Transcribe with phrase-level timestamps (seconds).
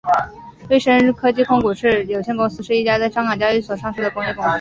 [0.67, 1.67] 瑞声科技控股
[2.07, 4.49] 有限公司是一家在香港交易所上市的工业公司。